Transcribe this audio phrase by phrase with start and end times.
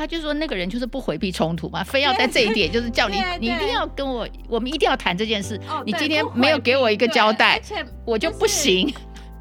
[0.00, 5.60] 他就说那个人就是不回避冲突嘛， 非要在这一点就是叫你，你一定要跟我，我们一定要谈这件事。
[5.68, 8.90] 哦、你今天没有给我一个交代，而且我就不行。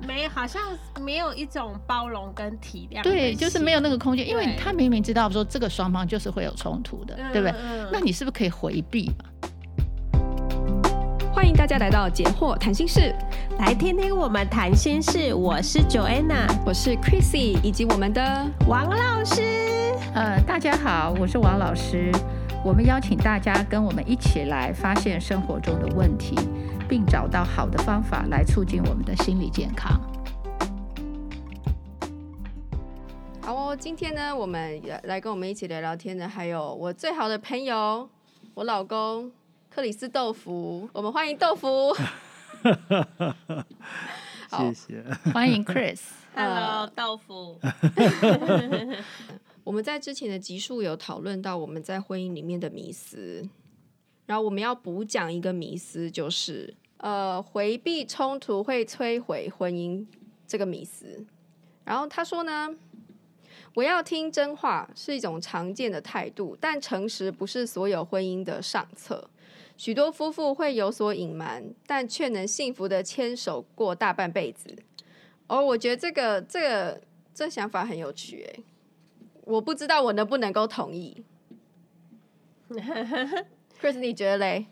[0.06, 0.62] 没，好像
[1.00, 3.02] 没有一种包容跟体谅。
[3.02, 7.56] 对，就是没有那个空间，因为他明明知道说这个双方就是会有冲突的，对不对？
[7.58, 10.20] 嗯、那你是不是可以回避嘛？
[11.34, 13.16] 欢迎大家来到解惑谈心室，
[13.60, 15.34] 来听听我们谈心事。
[15.34, 19.79] 我是 Joanna，我是 Chrissy，以及我们的王老师。
[20.14, 22.12] 呃，大家好，我是王老师。
[22.66, 26.36] 我们邀请大家跟我们一起来发现生活中的问题，
[26.90, 30.02] 并找到好的方法来促进我们的心理健康。
[33.40, 38.10] 好哦，今天呢，我们来跟我们一起聊聊天的，还有我最好的朋友，
[38.56, 39.32] 我老公。
[39.70, 41.96] 克里斯豆腐，我们欢迎豆腐。
[44.50, 46.00] 谢谢，欢迎 Chris。
[46.36, 47.60] Hello， 豆腐。
[49.64, 53.48] 我们在之前的集数有讨论到我们在婚姻里面的迷思，
[54.26, 60.06] 然后我们要补讲一个迷思，就是呃，回避冲突会摧毁婚姻
[60.48, 61.26] 这个迷思。
[61.84, 62.76] 然后他说呢，
[63.74, 69.30] 我要听真话是一种常见的态度，但诚实不是所有婚姻的上策。
[69.78, 74.76] 许多夫妇会有所隐瞒，但却能幸福的牵手过大半辈子。
[75.48, 77.02] 哦，我觉得这个这个
[77.34, 78.64] 这想法很有趣诶，
[79.50, 81.24] 我不知道我能不能够同意。
[83.82, 84.68] Chris，你觉得嘞？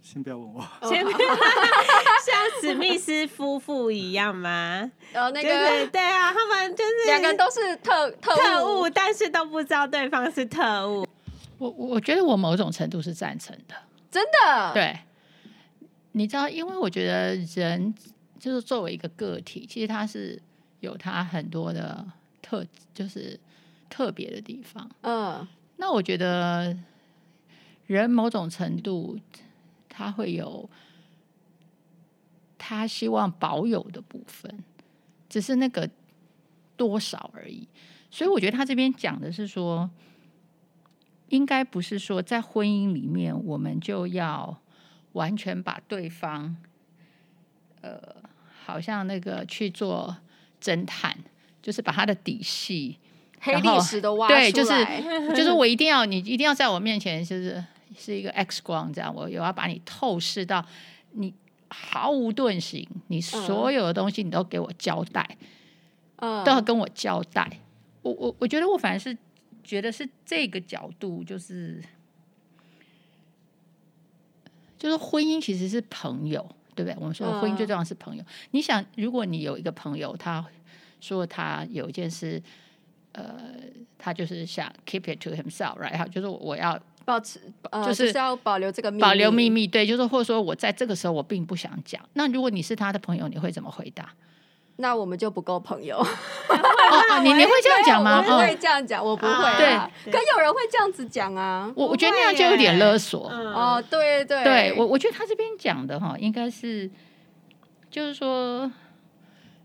[0.00, 0.64] 先不要问我。
[0.88, 4.92] 先 像史密斯夫妇一样吗？
[5.14, 8.32] 哦，那个、就是、对啊，他们就是两个人都是特特
[8.64, 11.04] 务，但是都不知道对方是特务。
[11.58, 13.74] 我我觉得我某种程度是赞成的，
[14.10, 14.72] 真的。
[14.72, 14.96] 对，
[16.12, 17.92] 你知道，因为我觉得人
[18.38, 20.40] 就是作为一个个体，其实他是
[20.78, 22.06] 有他很多的
[22.50, 23.38] 特，就是
[23.88, 24.90] 特别的地方。
[25.02, 26.76] 嗯，那我觉得
[27.86, 29.18] 人某种程度
[29.88, 30.68] 他会有
[32.58, 34.64] 他希望保有的部分，
[35.28, 35.88] 只是那个
[36.76, 37.68] 多少而已。
[38.10, 39.88] 所以我觉得他这边讲的是说。
[41.28, 44.60] 应该不是说在婚姻里面，我们就要
[45.12, 46.56] 完全把对方，
[47.82, 48.16] 呃，
[48.64, 50.16] 好像那个去做
[50.60, 51.16] 侦探，
[51.62, 52.96] 就是把他的底细、
[53.40, 54.50] 黑历史都挖出来。
[54.50, 54.72] 对，就是
[55.36, 57.64] 就是我一定要你一定要在我面前，就是
[57.96, 60.64] 是一个 X 光这样，我有要把你透视到
[61.12, 61.34] 你
[61.68, 65.36] 毫无遁形，你所有的东西你都给我交代，
[66.16, 67.60] 嗯，都要跟我交代。
[68.02, 69.16] 我我我觉得我反而是。
[69.62, 71.80] 觉得是这个角度，就是
[74.76, 76.44] 就是婚姻其实是朋友，
[76.74, 76.96] 对不对？
[76.98, 78.22] 我们说婚姻最重要是朋友。
[78.22, 80.44] 嗯、你想，如果你有一个朋友，他
[81.00, 82.42] 说他有一件事，
[83.12, 83.24] 呃，
[83.98, 86.08] 他就是想 keep it to himself，right？
[86.08, 87.40] 就是我要保持，
[87.70, 89.66] 呃、就是、就是要保留这个秘密，保留秘密。
[89.66, 92.00] 对，就是或者说我在这个时候我并不想讲。
[92.12, 94.10] 那如果你是他的朋友，你会怎么回答？
[94.76, 95.98] 那我们就不够朋友。
[96.00, 98.16] 哦，你你会这样讲吗？
[98.16, 99.56] 我不会这样讲，我不会。
[99.58, 99.76] 对，
[100.10, 101.70] 可有人会这样子讲啊。
[101.76, 103.28] 我我觉得那样就有点勒索。
[103.28, 104.42] 哦，对对。
[104.42, 106.90] 对我我觉得他这边讲的哈，应该是，
[107.90, 108.72] 就是说，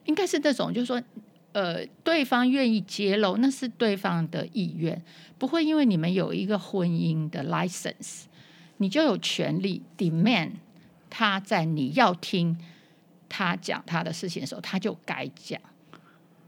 [0.04, 1.02] 应该是那种，就是说，
[1.56, 5.02] 呃，对方愿意揭露，那是对方的意愿，
[5.38, 8.24] 不会因为你们有一个婚姻的 license，
[8.78, 10.52] 你就有权利 demand
[11.10, 12.58] 他在你要听。
[13.28, 15.60] 他讲他的事情的时候，他就该讲。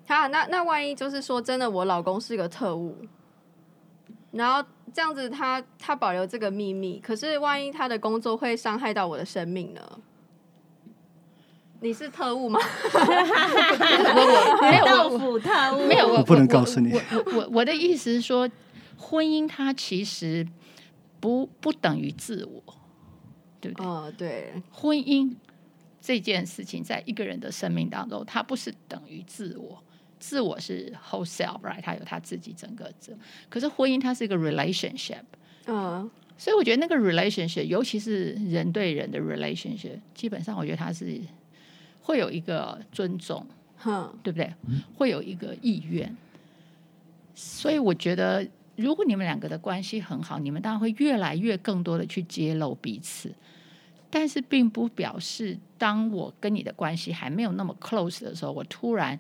[0.08, 2.96] 好，那那万一就是说真的，我老公是个特务，
[4.32, 4.64] 然后
[4.94, 9.82] 这样子他他保留这个秘密，可是万一他的工作会伤害到我的生命呢？
[11.82, 12.60] 你是特务吗？
[12.94, 13.00] 我
[14.62, 16.94] 我没有豆腐特务，没有我，不能告诉你。
[16.94, 18.50] 我我我，我的意思是说，
[18.98, 20.48] 婚姻它其实
[21.20, 22.64] 不不等于自我，
[23.62, 23.86] 对不对？
[23.86, 25.36] 哦，对，婚姻。
[26.00, 29.84] 这件事情在一个人的生命当中，它不是等于自我，
[30.18, 31.82] 自我是 whole self，right？
[31.82, 33.12] 他有他自己整个这，
[33.50, 35.24] 可是婚姻它是一个 relationship，
[35.66, 41.20] 嗯，所以我觉得那个 relationship，尤其是人对人的 relationship，基本上我觉得它是
[42.08, 43.46] 会有一个尊重，
[43.84, 44.54] 嗯，对不对？
[44.96, 46.16] 会有一个意愿，
[47.36, 53.34] 所以我觉得如果你们两个的关系很好，你们当然会越来越更多的去揭露彼此。
[54.10, 59.20] 但是并不表示，当我跟你的关系还没有那么 close 的时候，我突然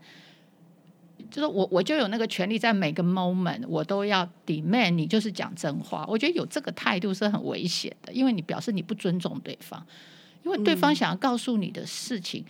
[1.29, 6.05] 就是我我就有那个权利，在每个 moment 我都要 demand 你就是讲真话。
[6.07, 9.85] 我觉得有这个态度是很危险的，因为你表示你不尊重对方，
[10.45, 12.45] 因为对方想要告诉你的事情，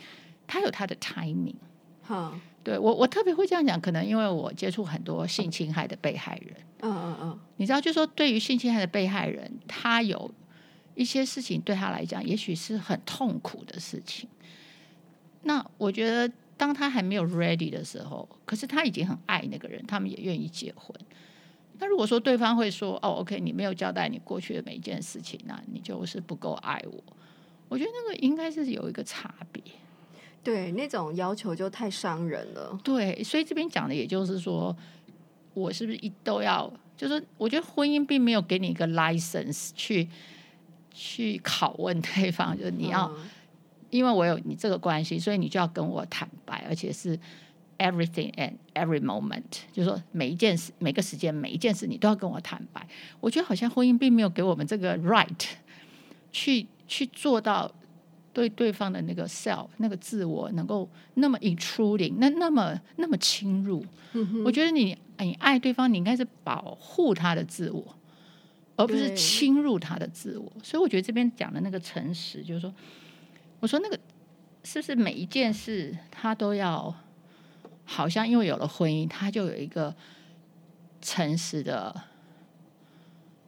[0.47, 1.55] 他有他的 timing
[2.01, 2.33] 好。
[2.63, 6.53] 对我，我特别会这样讲，可能因为我接触很多性侵害的被害人。
[6.81, 10.29] 嗯嗯嗯，你知道，就说对于性侵害的被害人，他有
[10.95, 14.27] 一些事情对他来讲，也许是很痛苦的事情。
[15.43, 20.93] 那我觉得，当他还没有 ready 的时候，可是他已经很爱那个人，他们也愿意结婚。
[21.79, 27.01] 那如果说对方会说：“哦，OK，你没有交代你过去的每一件事情，那你就是不够爱我。”
[27.69, 29.63] 我觉得那个应该是有一个差别。
[30.47, 32.79] 对，那种要求就太伤人了。
[32.81, 34.73] 对，所以这边讲的也就是说，
[35.53, 36.71] 我是不是一都要？
[36.95, 40.07] 就是我觉得婚姻并没有给你一个 license 去
[40.93, 43.29] 去拷问对方，就是你要，嗯、
[43.89, 47.19] 因为我有你这个关系，所以你就要跟我坦白，而且是
[47.77, 49.43] everything and every moment，
[49.73, 52.87] 就是说每一件事、每个时间、每一件事，你都要跟我坦白。
[53.19, 55.27] 我觉得好像婚姻并没有给我们这个 right
[56.31, 57.69] 去去做到。
[58.37, 67.83] 对对方的那个 self 那个自我能够那么 intruding 那那么那么侵入，嗯、我觉得你你爱对方，你应该是保护他的自我，
[68.75, 70.51] 而不是侵入他的自我。
[70.61, 72.71] 所以我觉得这边讲的那个诚实，就是说，
[73.59, 73.97] 我说那个
[74.63, 76.93] 是不是每一件事他都要，
[77.85, 79.95] 好像因为有了婚姻，他就有一个
[81.01, 82.03] 诚实的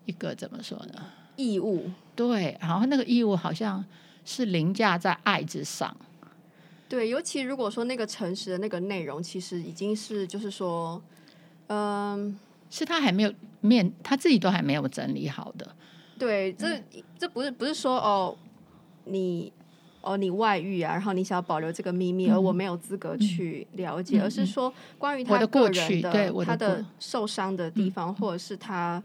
[0.06, 1.06] 一个怎么说呢？
[1.36, 1.92] 义务。
[2.16, 3.86] 对，然后那个义务好像。
[4.26, 5.96] 是凌驾在爱之上，
[6.88, 11.02] 对，尤其如果说那个诚实的那个内容，其实已经是就是说，
[11.68, 12.38] 嗯，
[12.70, 15.76] 是他还没有面，他自己都还没有整理好的。
[16.18, 16.84] 对，这、嗯、
[17.18, 18.38] 这不是不是说哦，
[19.06, 19.52] 你
[20.02, 29.02] 哦你外遇啊，然后你想要保留这个秘密，嗯、而我没有资格去了解，嗯、而是说关于他个人的，的他的受伤的地方，嗯、或者是他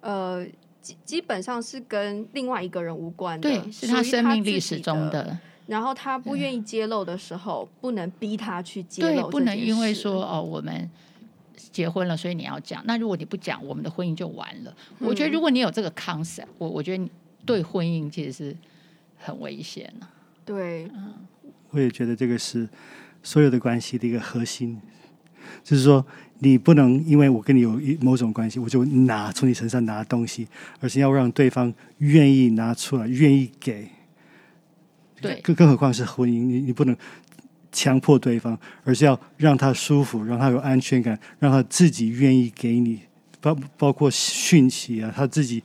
[0.00, 0.46] 呃。
[0.84, 5.36] 基基本上是跟另外一个人无关的，对，是他生命历史中的。
[5.66, 10.90] 然后他不愿意揭露的时候，不能逼他去揭露，对不能因为说哦，我们
[11.72, 12.84] 结婚了，所以你要讲。
[12.84, 14.76] 那如果你不讲，我们的婚姻就完了。
[15.00, 17.08] 嗯、我觉得如果你有这个 concept，我我觉得
[17.46, 18.56] 对婚姻其实是
[19.16, 20.06] 很危险的。
[20.44, 21.14] 对，嗯，
[21.70, 22.68] 我也觉得这个是
[23.22, 24.78] 所有的关系的一个核心，
[25.62, 26.04] 就是说。
[26.40, 30.46] 你不能因为我跟你有一某种关系，我就拿从你身上拿东西，
[30.80, 33.88] 而是要让对方愿意拿出来，愿意给。
[35.22, 36.94] 对，更更何况是婚姻，你你不能
[37.72, 43.00] 强迫对方，而是要让他舒服，让他有安全感，让他自己愿意给你，
[43.40, 45.62] 包包括讯息啊，他自己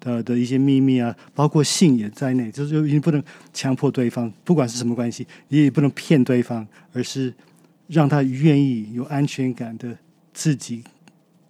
[0.00, 7.34] 的的一些秘密啊，包括性也在内，就是你不能强迫对方，不管是什么关系，你也不能骗对方，而是
[7.86, 9.98] 让他愿意有安全感的。
[10.34, 10.82] 自己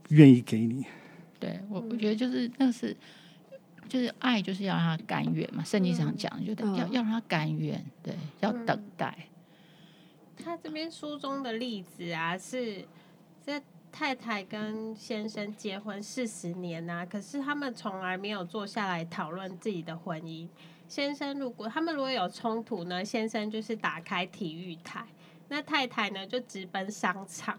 [0.08, 0.84] 愿意给你，
[1.38, 2.96] 对我我觉得就是那是，
[3.88, 5.62] 就是爱就是要让他甘愿嘛。
[5.62, 9.16] 圣经上讲，就得要要让他甘愿，对，要等待。
[10.36, 12.84] 他这边书中的例子啊，是
[13.46, 13.62] 这
[13.92, 20.48] 太太跟先生结婚四十年啊，可是他们从来没有坐下来讨论自己的婚姻。
[20.88, 25.06] 先生如果他们如果有冲突呢，先生就是打开体育台，
[25.52, 27.56] 那太太呢就直奔商场。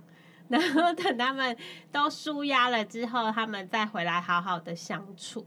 [0.49, 1.55] 然后等他们
[1.91, 5.45] 都舒压了之后，他们再回来好好的相处。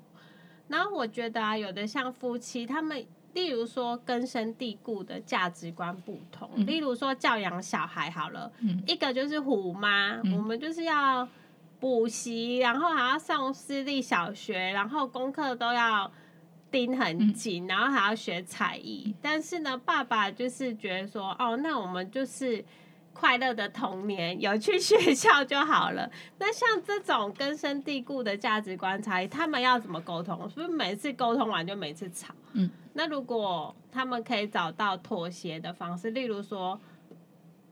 [0.68, 11.28] 然后我觉得啊，有的像夫妻，他们例如说根深蒂固的价值观不同，嗯、例如说教养小孩好了，嗯、一个就是虎妈，嗯、我们就是要
[11.78, 16.10] 补习，然后还要上私立小学，然后功课都要
[16.76, 19.14] 盯很紧，嗯、然后还要学才艺。
[19.22, 22.64] 但是呢，爸爸就是觉得说，哦，那我们就是。
[23.18, 26.10] 快乐的童年，有去学校就好了。
[26.38, 30.46] 那像这种根深蒂固的价值观差异，他们要怎么沟通？
[30.50, 32.34] 是不是每次沟通完就每次吵？
[32.52, 36.78] 嗯，那如果他们可以找到妥协的方式，例如说，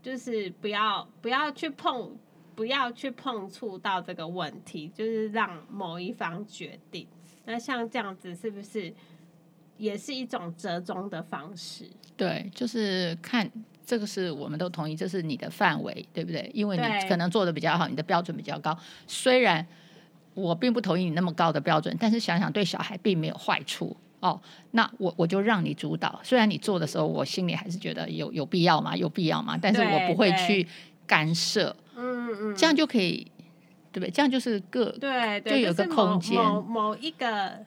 [0.00, 2.16] 就是不要不要去碰，
[2.54, 7.06] 不要去碰触到这个问题，就是让某一方决定。
[7.44, 8.92] 那像这样子，是不是
[9.76, 11.84] 也是一种折中的方式？
[12.16, 13.50] 对，就是看。
[13.86, 16.50] 这个是我们都同意，这是你的范围，对不对？
[16.54, 18.74] 因为你可能做的比较好，你的标准比较高。
[19.06, 19.66] 虽然
[20.32, 24.40] 我并不同意你那么高的标准，但是想想对小孩并没有坏处哦。
[24.70, 26.18] 那我我就让你主导。
[26.22, 28.96] 虽然你做的时候，我心里还是觉得有有必要吗？
[28.96, 29.58] 有必要吗？
[29.60, 30.66] 但是我不会去
[31.06, 31.76] 干涉。
[31.94, 33.30] 嗯嗯，这样就可以，
[33.94, 34.10] 对不对？
[34.10, 36.36] 这样就是个对，就有个空间。
[36.36, 37.64] 某，某一个。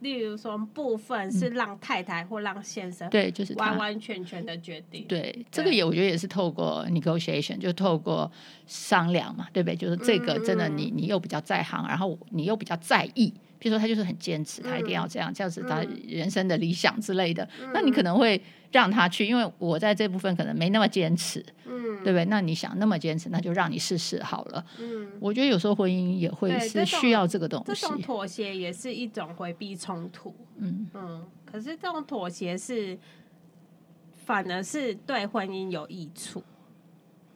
[0.00, 5.06] 例如说部分是让太太或让先生对，就是完完全全的决定。
[5.08, 8.30] 对，对这个也我觉得也是透过 negotiation，就透过
[8.66, 9.74] 商量嘛，对不对？
[9.74, 21.44] 就是这个真的你你又比较在行，然后你又比较在意，比如说他就是很坚持，他一定要这样，这样子他人生的理想之类的，那你可能会让他去，因为我在这部分可能没那么坚持。
[21.64, 22.24] 嗯，对不对？
[22.26, 24.64] 那你想那么坚持，那就让你试试好了。
[24.78, 27.80] 嗯，我觉得有时候婚姻也会是需要这个东西。
[27.80, 30.34] 这种妥协也是一种回避冲突。
[30.58, 32.96] 嗯嗯，可是这种妥协是
[34.16, 36.42] 反而是对婚姻有益处。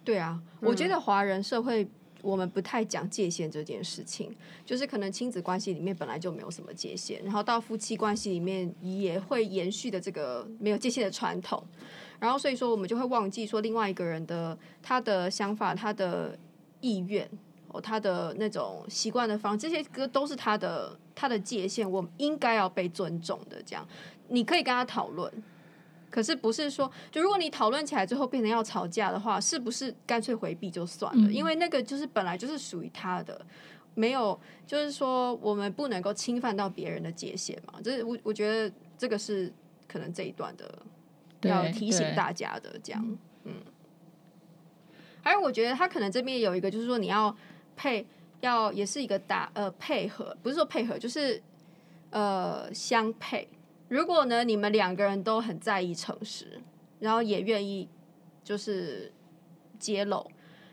[0.04, 1.88] 对啊，我觉得华人社会。
[2.22, 4.34] 我们不太讲界限这件事情，
[4.64, 11.62] 就是可能亲子关系里面本来就没有什么界限，然后到夫妻关系里面也会延续的这个没有界限的传统，
[12.18, 16.38] 然后所以说我们就会忘记说另外一个人的他的想法、他的
[16.80, 17.28] 意愿
[17.68, 23.62] 哦、他的那种习惯的方，这些歌都是他的他的界限，我们应该要被尊重的。
[23.64, 23.86] 这样
[24.28, 25.32] 你可以跟他讨论。
[26.10, 31.28] 可是不是说，就如果你讨论起来之后变成要吵架的话，是不是干脆回避就算了？
[31.28, 33.40] 嗯、因为那个就是本来就是属于他的，
[33.94, 37.80] 没有就是说我们不能够侵犯到别人的界限嘛。
[37.80, 39.52] 就是我我觉得这个是
[39.86, 40.82] 可能这一段的
[41.42, 43.54] 要提醒大家的这样，嗯。
[45.22, 47.36] 还有我觉得他可能这边有一个就是说你要
[47.76, 48.04] 配，
[48.40, 51.40] 要也是一个打呃配合，不是说配合，就是
[52.10, 53.48] 呃相配。
[53.90, 56.60] 如果呢，你们两个人都很在意诚实，
[57.00, 57.88] 然后也愿意
[58.44, 59.12] 就是
[59.80, 60.30] 揭露，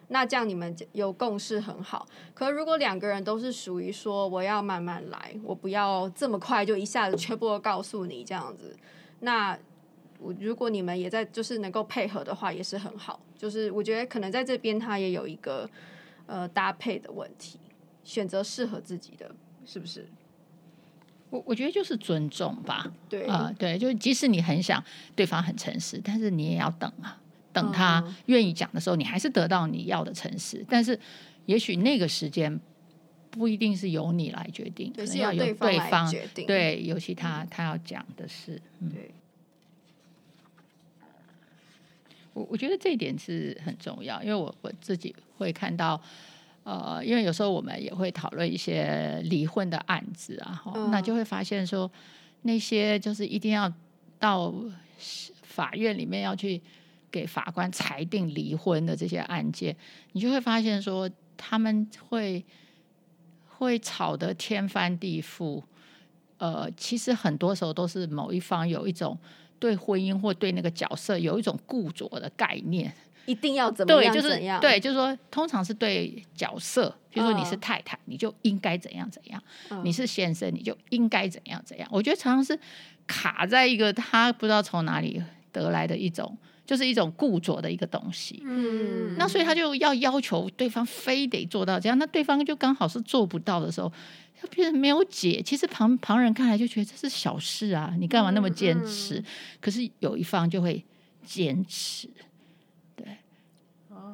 [0.10, 2.08] 那这样你们有共识很好。
[2.36, 8.78] 可如果两个人都是属于说我要慢慢来，我不要这么快就一下子全部都告诉你这样子，
[9.22, 9.58] 那
[10.20, 13.20] 我如果你们也在就是能够配合的话，也是很好。
[13.36, 15.68] 就是我觉得可能在这边他也有一个
[16.28, 17.60] 呃搭配的问题，
[18.04, 20.08] 选择适合自己的，是不是？
[21.30, 24.82] 我我觉得就是尊重吧，对啊、呃，对，就即使你很想
[25.14, 27.20] 对方很诚实，但是你也要等啊，
[27.52, 30.66] 等他愿意讲的时候，你还是得到你要的诚实。
[30.70, 30.98] 但是
[31.46, 32.58] 也许那个时间
[33.30, 36.48] 不一定是由你来决定，可能要由对方决定。
[36.48, 39.12] 对，尤其他他要讲的是，嗯、对。
[42.34, 46.02] 我我觉得这一点是很重要，因为我我自己会看到。
[46.68, 51.90] 呃，因为有时候我们也会讨论一些离婚的案子啊，嗯、那就会发现说，
[52.42, 53.72] 那些就是一定要
[54.20, 54.54] 到
[55.44, 56.62] 法院里面要去
[57.10, 59.74] 给法官裁定离婚的这些案件，
[60.12, 62.44] 你就会发现说，他们会
[63.48, 65.64] 会吵得天翻地覆。
[66.38, 69.18] 呃，其实很多时候都是某一方有一种
[69.58, 72.94] 对婚姻或对那个角色有一种固着的概念。
[73.28, 74.12] 一定要怎么样？
[74.14, 74.60] 对，就是怎样？
[74.60, 79.40] 对，就是说，通常是对角色，比如说你是太太，你就应该怎样怎样；
[79.84, 81.88] 你是先生，你就应该怎样怎样。
[81.92, 82.60] 我觉得常常是
[83.06, 88.42] 卡在一个他不知道从哪里得来的一种，就是一种固着的一个东西。
[88.44, 93.92] 嗯，那所以他就要要求对方非得做到这样，那对方就刚好是做不到的时候，
[94.40, 95.42] 他变成没有解。
[95.42, 99.22] 其实旁旁人看来就觉得这是小事啊，你干嘛那么坚持？
[99.60, 100.82] 可是有一方就会
[101.26, 102.10] 坚持。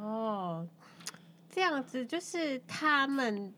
[0.02, 0.68] 哦，
[1.54, 3.54] 这样子就是他们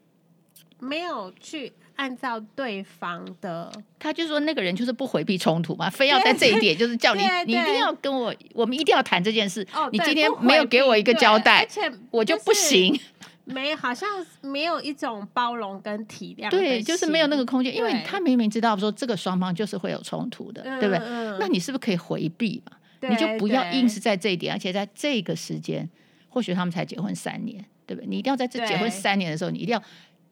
[0.80, 9.66] 没有去按照对方的，他就说那个人就是不回避冲突嘛，非要在这一点就是叫你，你一定要跟我，我们一定要谈这件事。
[9.74, 13.00] 哦，你今天没有给我一个交代，而且我就不行。
[13.48, 14.10] 没，好像
[14.42, 21.00] 没有一种包容跟体谅，对，就是没有那个空间，因为他明明知道说这个双方就是会有冲突的，对不对？
[21.40, 22.76] 那你是不是可以回避嘛？
[23.08, 25.88] 你就不要硬是在这一点，而且在这个时间。
[26.36, 28.08] 或许他们才结婚三年，对不对？
[28.10, 29.82] 你一定要在这结婚三年的时候，你一定要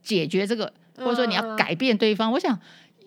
[0.02, 0.66] 解决这个，
[0.98, 2.30] 或者说你要改变对方。
[2.30, 2.60] 我想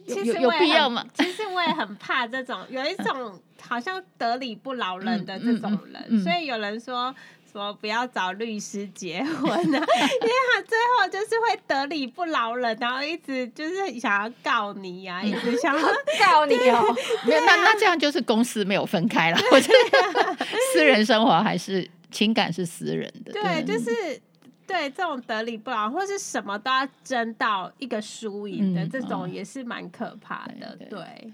[0.06, 1.04] 有有有必要吗？
[1.12, 7.14] 其实我也很怕这种，有一种好像得理不饶人的这种人，所以有人说
[7.52, 15.86] 说不要找律师结婚啊， 因为他最后就是会得理不饶人，然后一直就是想要告你呀，一直想要
[16.18, 16.82] 告你哦。
[17.26, 21.86] 没有，那那这样就是公司没有分开了，我觉得私人生活还是。
[22.10, 24.20] 情感是私人的，对，就是
[24.66, 30.76] 对这种得理不饶，或是什么都要争到一个输赢的、嗯、这种，也是蛮可怕的。
[30.76, 31.32] 对，对对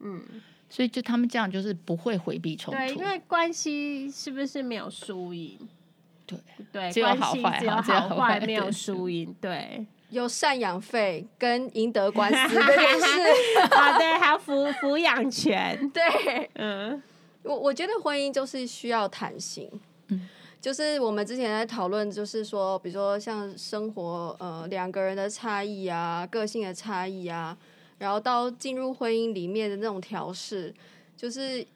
[0.00, 0.22] 嗯，
[0.68, 5.58] 所以就他们这样就是不会回避冲突，对，因为关系是不是没有输赢？
[6.26, 6.38] 对
[6.72, 9.34] 对，只有好坏，只有好坏，没有输赢。
[9.40, 13.06] 对，有赡养费跟赢得官司 这件事
[13.70, 15.78] 啊，对，还有抚抚养权。
[15.92, 17.02] 对，嗯，
[17.42, 19.70] 我我觉得婚姻就是需要弹性。
[20.60, 27.54] 就是我们之前在讨论，就是说，比如说像生活，呃，两个人的差异啊，个性的差异啊，
[27.98, 30.72] 然后到进入婚姻里面的那种调试，
[31.16, 31.66] 就是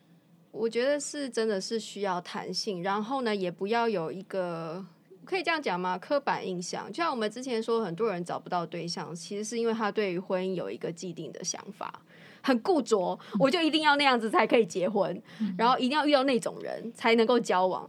[0.51, 4.83] 我觉得是真的是需要弹性，然后呢，也不要有一个
[5.27, 5.99] 可以这样讲吗？
[5.99, 12.01] 刻板印象，就像我们之前说，很多人找不到对象，其实是因为他对于婚姻有一个既定的想法，
[12.41, 15.23] 很固着，我就一定要那样子才可以结婚，
[15.59, 17.89] 然后一定要遇到那种人才能够交往。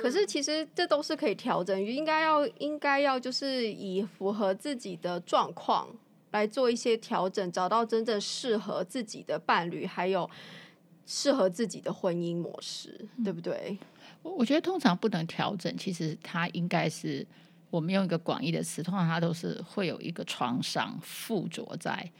[0.00, 5.88] 可是其实这都是可以调整，应该要应该要就是以符合自己的状况
[6.32, 10.28] 来做一些调整，找到真正适合自己的伴侣，还有
[11.06, 13.78] 适合自己的婚姻模式，对不对？
[14.22, 17.26] 我我觉得通常不能调整，其实它应该是
[17.70, 22.10] 我们用一个广义的词，通常它都是会有一个创伤附着在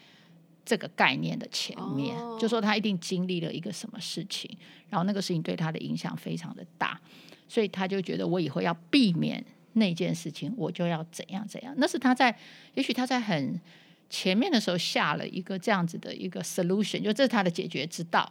[0.64, 4.50] 这个概念的前面，哦、就说他一定经历了一个什么事情，
[4.88, 6.98] 然后那个事情对他的影响非常的大。
[7.48, 11.74] 所以他就觉得我以后要避免那件事情，我就要怎样怎样。
[11.78, 12.36] 那是他在，
[12.74, 13.60] 也许他在很
[14.08, 18.30] 前面的时候下了一个这样子的一个 solution，就这是他的解决之道。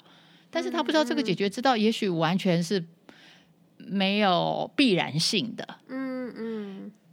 [0.50, 2.84] 但是他不知道这个解决之道，也许完全是
[3.78, 5.68] 没有必然性的。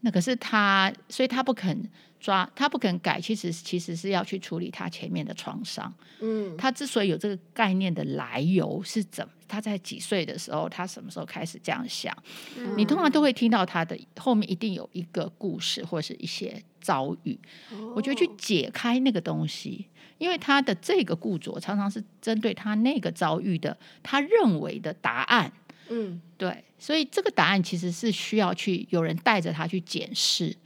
[0.02, 1.88] 那可是他，所以他不肯
[2.18, 5.92] 抓，他不肯改，其实其实是要去处理他前面的创伤。
[6.20, 9.32] 嗯，他之所以有这个概念的来由是怎么？
[9.46, 12.16] 他在几岁的时候，他什么时候开始这样想？
[12.56, 17.38] 嗯，你通常都会听到他的后面一定有一个故事或是一些遭遇。
[17.72, 19.86] 哦，我觉得去解开那个东西，
[20.18, 25.52] 因为他的这个固着常常是针对他那个遭遇的，他认为的答案。
[25.90, 30.56] 嗯，对，所以这个答案其实是需要去有人带着他去检视。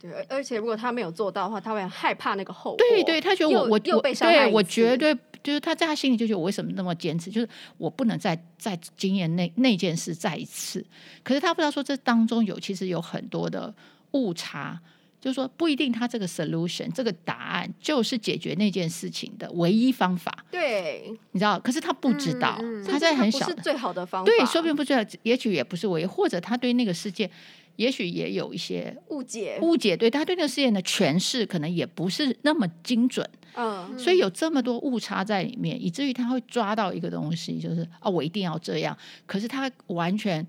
[0.00, 2.78] 对，而且如果他没有做到的话，他会很害怕那个后果。
[2.78, 10.84] 对，对，他觉得我我又被伤害，对，我绝对就是他在他心里就觉得我为什么那么坚持，就是我不能再再经验那那件事再一次。
[11.24, 13.74] 可是他不知道说这当中有其实有很多的
[14.12, 14.80] 误差。
[15.20, 20.44] 就是说，不一定他这个 solution 这个答案就是解决那件事情的唯一方法。
[20.48, 24.30] 对，你知道，可是他不知道，嗯嗯、他在很小的，是最好的方法。
[24.30, 27.28] 对，说不定不知道，也许也不是唯一，或者他对那个世界，
[27.74, 29.58] 也许也有一些误解。
[29.60, 33.28] 误解，对他对那个世界的诠释，可能也不是那么精准。
[33.54, 38.96] 嗯，所以有这么多误差在里面，以至于他会抓到一个东西，就是啊、哦，我一定要这样。
[39.26, 40.46] 可是他完全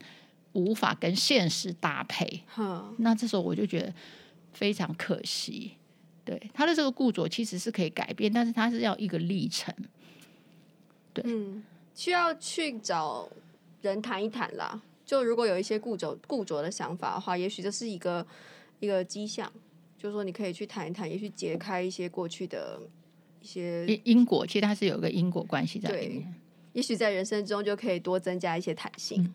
[0.53, 2.43] 无法跟现实搭配。
[2.55, 3.91] 嗯，那这时候我就觉得。
[4.59, 5.71] 非常可惜，
[6.25, 9.73] 对他的这个固着其实是可以改变，但是他是要一个历程，
[11.13, 11.63] 对，嗯，
[11.95, 13.29] 需要去找
[13.81, 14.81] 人谈一谈啦。
[15.05, 18.27] 就如果有一些固着固着的想法的话，也许这是一个
[18.81, 19.49] 一个迹象，
[19.97, 22.81] 就是说你可以去谈一谈，也许解开一些过去的
[23.41, 26.35] 一些因因果，其实它是有一个因果关系在里面。
[26.73, 29.23] 也许在人生中就可以多增加一些弹性。
[29.23, 29.33] 嗯。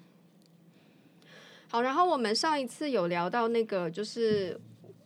[1.68, 4.60] 好，然后我们上一次有聊到那个就是。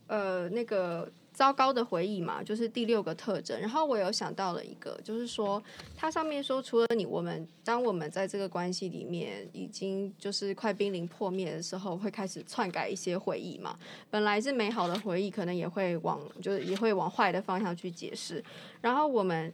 [0.09, 3.61] 呃，那个糟糕的回忆嘛，就是第六个特征。
[3.61, 5.63] 然后我有想到了一个，就是说，
[5.95, 13.79] 它上面说，除了你，我们当我们在这个关系里面已经就是快濒临破灭的时候，会开始篡改一些回忆嘛。
[14.11, 18.43] 本来是美好的回忆，可能也会往就是也会往坏的方向去解释。
[18.81, 19.53] 然后我们，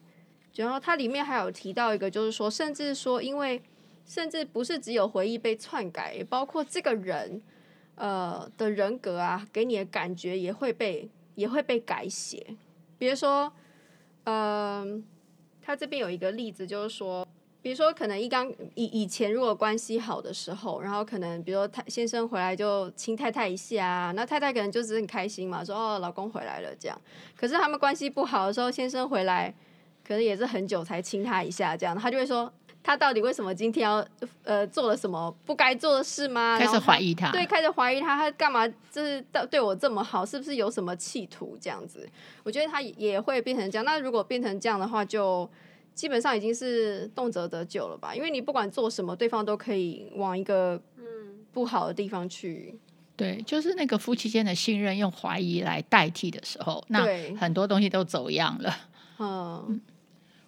[0.54, 3.60] 然后它里面还有提到一个，就是说，甚至说，因为
[4.06, 7.42] 甚至不是只有回忆被篡改，也包括这个人。
[7.96, 12.56] 呃的人格啊，给你的感觉也会被也会被改写。
[12.98, 13.52] 比如说，
[14.24, 15.04] 嗯、
[15.60, 17.26] 他这边有一个例子，就是说，
[17.60, 27.00] 比如说可能一刚以以前如果关系好的时候，然后可能比如说太先生回来就亲太太一下啊，那太太可能就只是很开心嘛，说哦老公回来了这样。
[27.36, 29.54] 可是他们关系不好的时候，先生回来
[30.06, 32.52] 可能也是很久才亲他一下这样，他就会说。
[32.84, 34.06] 他到底为什么今天要
[34.44, 36.58] 呃做了什么不该做的事吗？
[36.58, 40.24] 开始怀疑他，对，开始怀疑他，他干嘛就是到对我这么好？
[40.24, 42.06] 是不是有什么企图这样子？
[42.42, 43.84] 我觉得他也会变成这样。
[43.86, 45.48] 那如果变成这样的话，就
[45.94, 48.14] 基本上已经是动辄得咎了吧？
[48.14, 51.04] 因为你不管做什么，对方都可以往一个嗯
[51.52, 52.78] 不好的地方去。
[53.16, 58.76] 对，就是那个夫妻间的信任用怀疑来代替的时候，那很多东西都走样了。
[59.18, 59.80] 嗯。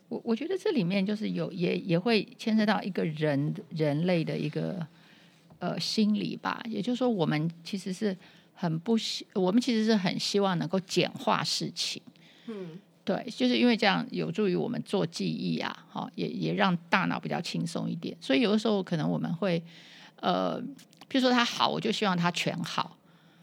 [0.08, 4.86] 我我觉得这里面就是有也也会牵涉到一个人人类的一个
[5.58, 8.16] 呃心理吧，也就是说，我们其实是
[8.54, 12.00] 很不希，我们其实是很希望能够简化事情，
[12.46, 19.62] 嗯，对，就是因为这样有助于我们做记忆啊，哈，也也让大脑比较轻松一点，所以有的时候可能我们会
[20.20, 20.60] 呃，
[21.10, 22.95] 譬如说他好，我就希望他全好，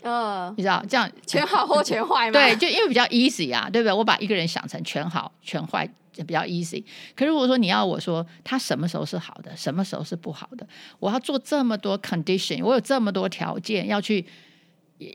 [0.04, 2.34] 呃，你知道这样全好或全坏吗？
[2.34, 3.92] 对，就因为比较 easy 啊，对不对？
[3.92, 5.89] 我把一个人想成全好全坏。
[6.13, 6.84] 就比较 easy，
[7.16, 10.68] 可是如果说你要我说他什么时候是好的，什么时候是不好的，
[11.00, 14.24] 我要做这么多 condition，我有这么多条件要去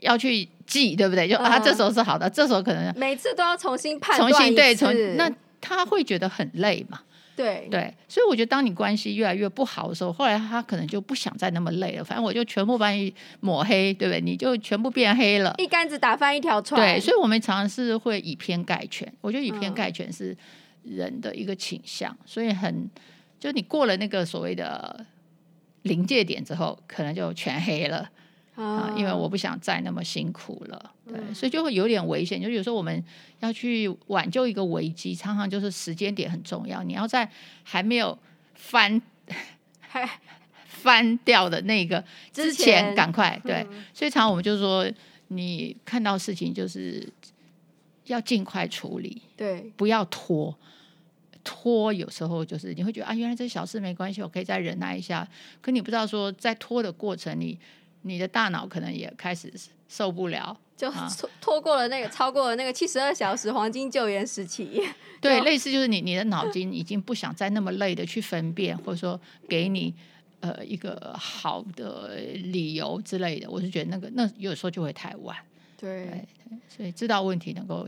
[0.01, 1.25] 要去记，对不对？
[1.25, 6.99] 就啊，这时候是好的，这时候可能每次都要重新判断，重新对，重那他会觉得很累嘛？
[7.43, 14.19] 对对，所以我觉得当你关系越来越不好的时候，后来他可能就不想再那么累了，反正我就全部把你抹黑，对不对？
[14.21, 16.81] 你就全部变黑了，一竿子打翻一条船。
[16.81, 20.31] 对，所以我们常常是会以偏概全，我觉得以偏概全是。
[20.33, 20.37] 嗯
[20.83, 22.89] 人的一个倾向，所以很
[23.37, 25.05] 就你过了那个所谓的
[25.81, 28.09] 临界点之后，可能就全黑了。
[28.59, 32.41] 啊，因为我不想再那么辛苦了，对，嗯、所以就会有点危险。
[32.41, 33.01] 就有时候我们
[33.39, 36.83] 要去挽救一个危机，常常就是时间点很重要。
[36.83, 37.31] 你要在
[37.63, 38.19] 还没有
[38.55, 39.01] 翻
[39.79, 40.19] 还
[40.67, 43.65] 翻掉的那个之前赶快对。
[43.71, 44.85] 嗯、所以常常我们就说，
[45.29, 47.07] 你看到事情就是
[48.07, 50.53] 要尽快处理，对，不要拖。
[51.45, 55.25] 拖有时候就是你会觉得啊，原来这小事没关系，我可以再忍耐一下。
[55.61, 57.57] 可你不知道说，在拖的过程里。
[58.01, 59.51] 你的大脑可能也开始
[59.87, 60.91] 受不了，就
[61.41, 64.81] 拖过了那个，啊、 超过了那个七十二小时黄金救援时期。
[65.21, 69.93] 对，类似就是你你的脑筋已经不想再那么累的去分辨，或者说给你
[70.39, 73.49] 呃一个好的理由之类的。
[73.49, 75.35] 我是觉得那个那有时候就会太晚。
[75.77, 76.25] 对，对，
[76.69, 77.87] 所以知道问题能够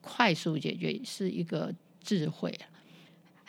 [0.00, 2.54] 快速解决是一个智慧。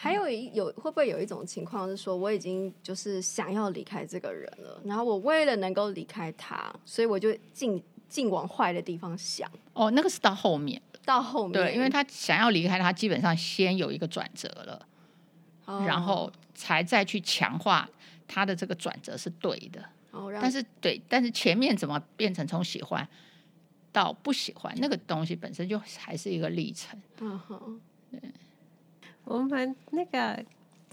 [0.01, 9.51] 还有一有会不会有一种情况是说，我已经就是想要离开这个人了，然后我为了能够离开他，所以我就尽尽往坏的地方想。
[9.73, 14.87] 哦，那个是到后面，到后面，对，因为他想要离开他，基本上先有一个转折了，
[15.65, 17.89] 哦、然后才再去强化
[18.25, 19.83] 他的这个转折是对的。
[20.11, 23.05] 哦，但是对，但是前面怎么变成从喜欢
[23.91, 26.97] 到不喜欢，那个东西本身就还是一个历程。
[27.19, 28.21] 嗯哼，对。
[29.29, 30.43] 我们那个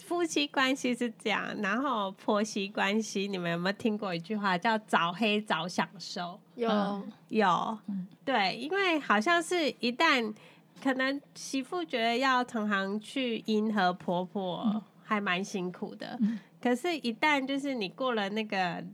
[0.05, 6.39] 夫妻关系是这样，然后婆媳关系，你们有没有听过一句话叫“早黑早享受”？
[6.55, 7.79] 有、嗯、有，
[8.25, 10.35] 对，因为好像是一旦
[10.83, 16.19] 可能媳妇觉得要常常去迎合婆婆，还蛮辛苦的。
[16.21, 18.85] 嗯、可是，一旦就是你过了那个。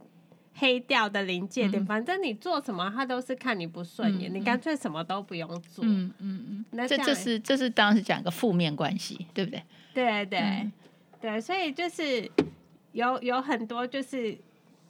[0.55, 5.85] 黑掉的临界点，反正你做什么，他都是看你不顺眼，你干脆什么都不用做。
[5.85, 9.63] 嗯嗯嗯，那这这是这是当然是讲个负面关系，对不对？
[9.95, 10.71] 对对
[11.21, 12.31] 对，所以就是
[12.93, 14.37] 有有很多就是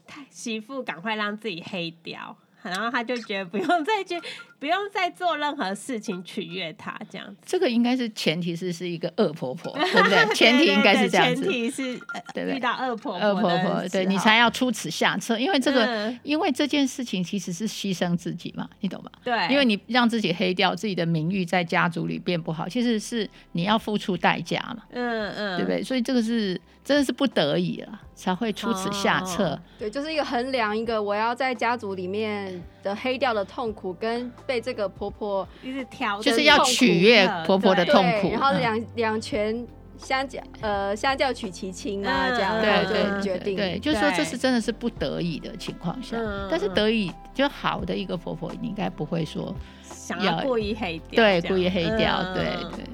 [0.06, 2.36] 太媳妇赶快让自己黑掉。
[2.62, 4.14] 然后他就觉得不用再去，
[4.62, 7.36] 不用再做任何事情取悦他，这样子。
[7.44, 10.24] 这个应该是前提是是一个恶婆婆，对不对？
[10.36, 11.42] 前提应该是这样子。
[11.42, 12.00] 前提是
[12.32, 15.36] 对遇到恶婆婆，恶婆婆，对你才要出此下策。
[15.36, 19.10] 因为这个，因为这件事情其实是牺牲自己嘛，你懂吗？
[19.24, 24.84] 对，因为你让自己黑掉，自己的名誉在家族里变不好，其实是你要付出代价嘛。
[24.92, 25.82] 嗯嗯，对不对？
[25.82, 28.00] 所以这个是真的是不得已了。
[28.14, 29.48] 才会出此下策。
[29.48, 39.66] 哦，对，就是一个衡量一个我要在家族里面的黑掉的痛苦，跟被这个婆婆一直挑，就是要取悦婆婆的痛苦，然后两两全
[39.96, 46.16] 相较，呃，相较取其轻啊，这样对对决定，对，就是说这是真的是不得已的情况下，
[46.50, 52.84] 但是得以就好的一个婆婆，你应该不会说想要故意黑掉，对，故意黑掉，对对。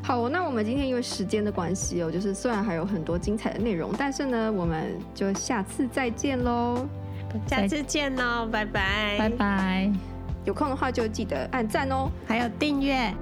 [0.00, 6.86] 好，那我们今天因为时间的关系哦，就是虽然还有很多精彩的内容，但是呢，我们就下次再见喽，
[7.46, 9.92] 下次见喽，拜拜，拜拜，
[10.44, 13.12] 有空的话就记得按赞哦，还有订阅。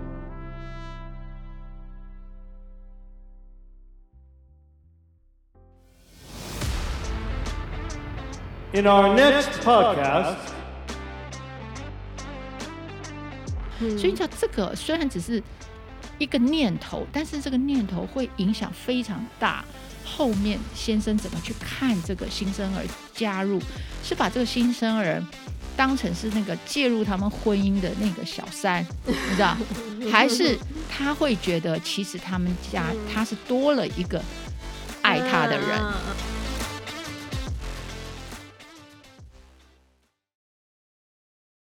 [8.73, 10.37] In our next podcast，
[13.79, 15.43] 所以叫这个虽然只是。
[16.19, 19.63] 一个念头，但是这个念头会影响非常大。
[20.07, 22.83] 后面先生怎么去看这个新生儿
[23.15, 23.61] 加入？
[24.03, 25.23] 是把这个新生儿
[25.77, 29.57] 当成是那个介入他们婚姻的那个小三， 你知道？
[30.11, 30.57] 还是
[30.89, 34.23] 他会觉得其实他们家他是多了一个
[35.03, 35.79] 爱他的人？